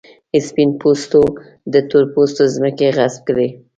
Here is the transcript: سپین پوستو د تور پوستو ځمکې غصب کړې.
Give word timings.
سپین 0.47 0.69
پوستو 0.81 1.21
د 1.73 1.75
تور 1.89 2.03
پوستو 2.13 2.43
ځمکې 2.55 2.87
غصب 2.97 3.21
کړې. 3.27 3.47